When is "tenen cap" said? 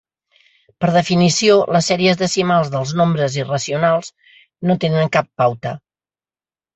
4.85-5.29